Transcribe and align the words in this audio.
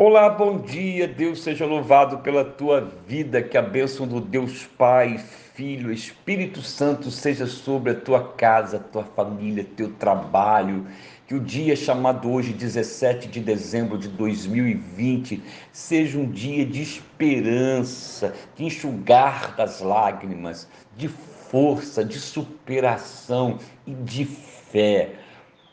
Olá, 0.00 0.30
bom 0.30 0.58
dia. 0.58 1.08
Deus 1.08 1.42
seja 1.42 1.66
louvado 1.66 2.18
pela 2.18 2.44
tua 2.44 2.88
vida. 3.08 3.42
Que 3.42 3.58
a 3.58 3.62
bênção 3.62 4.06
do 4.06 4.20
Deus 4.20 4.64
Pai, 4.64 5.18
Filho, 5.54 5.90
Espírito 5.90 6.62
Santo 6.62 7.10
seja 7.10 7.48
sobre 7.48 7.90
a 7.90 7.94
tua 7.96 8.32
casa, 8.34 8.78
tua 8.78 9.02
família, 9.02 9.66
teu 9.76 9.92
trabalho. 9.94 10.86
Que 11.26 11.34
o 11.34 11.40
dia 11.40 11.74
chamado 11.74 12.30
hoje, 12.30 12.52
17 12.52 13.26
de 13.26 13.40
dezembro 13.40 13.98
de 13.98 14.06
2020, 14.06 15.42
seja 15.72 16.16
um 16.16 16.30
dia 16.30 16.64
de 16.64 16.80
esperança, 16.80 18.32
de 18.54 18.66
enxugar 18.66 19.56
das 19.56 19.80
lágrimas, 19.80 20.68
de 20.96 21.08
força, 21.08 22.04
de 22.04 22.20
superação 22.20 23.58
e 23.84 23.92
de 23.92 24.24
fé 24.24 25.16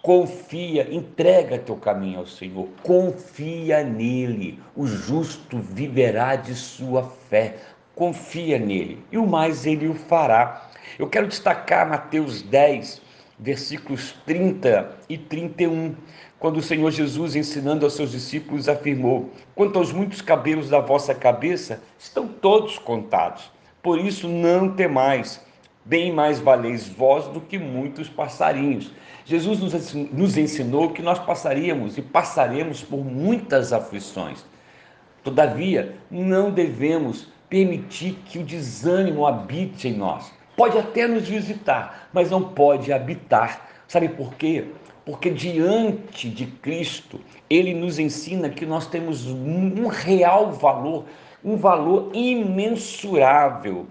Confia, 0.05 0.87
entrega 0.93 1.57
teu 1.57 1.75
caminho 1.75 2.19
ao 2.19 2.27
Senhor, 2.27 2.67
confia 2.83 3.83
nele. 3.83 4.59
O 4.75 4.85
justo 4.85 5.57
viverá 5.57 6.35
de 6.35 6.53
sua 6.53 7.11
fé. 7.27 7.55
Confia 7.95 8.59
nele 8.59 9.03
e 9.11 9.17
o 9.17 9.25
mais 9.25 9.65
ele 9.65 9.87
o 9.87 9.95
fará. 9.95 10.69
Eu 10.99 11.09
quero 11.09 11.25
destacar 11.25 11.89
Mateus 11.89 12.43
10, 12.43 13.01
versículos 13.39 14.11
30 14.27 14.95
e 15.09 15.17
31, 15.17 15.95
quando 16.37 16.57
o 16.57 16.61
Senhor 16.61 16.91
Jesus, 16.91 17.35
ensinando 17.35 17.83
aos 17.83 17.95
seus 17.95 18.11
discípulos, 18.11 18.69
afirmou: 18.69 19.31
Quanto 19.55 19.79
aos 19.79 19.91
muitos 19.91 20.21
cabelos 20.21 20.69
da 20.69 20.81
vossa 20.81 21.15
cabeça, 21.15 21.81
estão 21.97 22.27
todos 22.27 22.77
contados. 22.77 23.51
Por 23.81 23.97
isso 23.97 24.27
não 24.27 24.69
temais 24.69 25.43
bem 25.85 26.11
mais 26.11 26.39
valeis 26.39 26.89
vós 26.89 27.27
do 27.27 27.39
que 27.39 27.59
muitos 27.59 28.09
passarinhos. 28.09 28.91
Jesus 29.23 29.59
nos 30.11 30.37
ensinou 30.37 30.89
que 30.89 31.01
nós 31.01 31.19
passaríamos 31.19 31.97
e 31.97 32.01
passaremos 32.01 32.81
por 32.81 33.05
muitas 33.05 33.71
aflições. 33.71 34.43
Todavia, 35.23 35.95
não 36.09 36.51
devemos 36.51 37.27
permitir 37.47 38.17
que 38.25 38.39
o 38.39 38.43
desânimo 38.43 39.25
habite 39.25 39.87
em 39.87 39.93
nós. 39.93 40.31
Pode 40.57 40.77
até 40.77 41.07
nos 41.07 41.27
visitar, 41.27 42.09
mas 42.11 42.31
não 42.31 42.41
pode 42.41 42.91
habitar. 42.91 43.69
Sabe 43.87 44.09
por 44.09 44.33
quê? 44.35 44.65
Porque 45.05 45.29
diante 45.29 46.29
de 46.29 46.47
Cristo, 46.47 47.19
ele 47.49 47.73
nos 47.73 47.99
ensina 47.99 48.49
que 48.49 48.65
nós 48.65 48.87
temos 48.87 49.27
um 49.27 49.87
real 49.87 50.51
valor, 50.51 51.05
um 51.43 51.55
valor 51.55 52.09
imensurável 52.13 53.85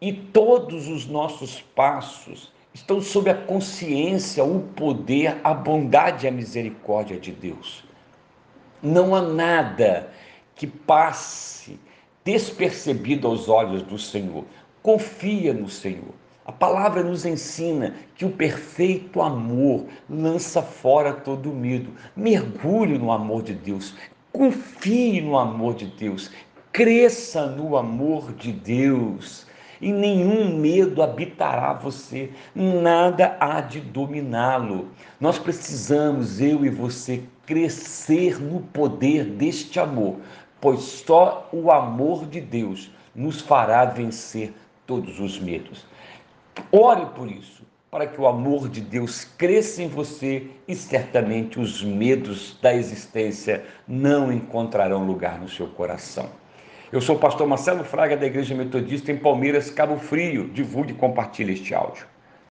e 0.00 0.12
todos 0.12 0.88
os 0.88 1.06
nossos 1.06 1.60
passos 1.60 2.50
estão 2.72 3.00
sob 3.02 3.28
a 3.28 3.34
consciência, 3.34 4.42
o 4.42 4.60
poder, 4.60 5.38
a 5.44 5.52
bondade 5.52 6.24
e 6.24 6.28
a 6.28 6.32
misericórdia 6.32 7.18
de 7.18 7.32
Deus. 7.32 7.84
Não 8.82 9.14
há 9.14 9.20
nada 9.20 10.10
que 10.54 10.66
passe 10.66 11.78
despercebido 12.24 13.26
aos 13.26 13.48
olhos 13.48 13.82
do 13.82 13.98
Senhor. 13.98 14.44
Confia 14.82 15.52
no 15.52 15.68
Senhor. 15.68 16.14
A 16.46 16.52
palavra 16.52 17.02
nos 17.02 17.26
ensina 17.26 17.94
que 18.14 18.24
o 18.24 18.30
perfeito 18.30 19.20
amor 19.20 19.86
lança 20.08 20.62
fora 20.62 21.12
todo 21.12 21.52
medo. 21.52 21.92
Mergulhe 22.16 22.98
no 22.98 23.12
amor 23.12 23.42
de 23.42 23.54
Deus. 23.54 23.94
Confie 24.32 25.20
no 25.20 25.38
amor 25.38 25.74
de 25.74 25.86
Deus. 25.86 26.30
Cresça 26.72 27.46
no 27.46 27.76
amor 27.76 28.32
de 28.32 28.52
Deus 28.52 29.46
e 29.80 29.92
nenhum 29.92 30.56
medo 30.56 31.02
habitará 31.02 31.72
você, 31.72 32.30
nada 32.54 33.36
há 33.40 33.60
de 33.60 33.80
dominá-lo. 33.80 34.88
Nós 35.20 35.38
precisamos, 35.38 36.40
eu 36.40 36.64
e 36.64 36.68
você, 36.68 37.22
crescer 37.46 38.40
no 38.40 38.60
poder 38.60 39.24
deste 39.24 39.80
amor, 39.80 40.16
pois 40.60 40.80
só 40.80 41.48
o 41.52 41.70
amor 41.70 42.26
de 42.26 42.40
Deus 42.40 42.90
nos 43.14 43.40
fará 43.40 43.84
vencer 43.84 44.52
todos 44.86 45.18
os 45.18 45.38
medos. 45.38 45.84
Ore 46.70 47.06
por 47.14 47.30
isso, 47.30 47.64
para 47.90 48.06
que 48.06 48.20
o 48.20 48.26
amor 48.26 48.68
de 48.68 48.80
Deus 48.80 49.24
cresça 49.24 49.82
em 49.82 49.88
você 49.88 50.46
e 50.68 50.76
certamente 50.76 51.58
os 51.58 51.82
medos 51.82 52.56
da 52.62 52.72
existência 52.74 53.64
não 53.88 54.32
encontrarão 54.32 55.04
lugar 55.04 55.40
no 55.40 55.48
seu 55.48 55.66
coração. 55.66 56.28
Eu 56.92 57.00
sou 57.00 57.14
o 57.14 57.18
pastor 57.20 57.46
Marcelo 57.46 57.84
Fraga, 57.84 58.16
da 58.16 58.26
Igreja 58.26 58.52
Metodista 58.52 59.12
em 59.12 59.16
Palmeiras, 59.16 59.70
Cabo 59.70 59.96
Frio. 59.96 60.48
Divulgue 60.48 60.90
e 60.92 60.96
compartilhe 60.96 61.52
este 61.52 61.72
áudio. 61.72 62.04